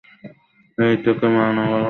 [0.77, 1.79] হেই, তোকে মানা করছি।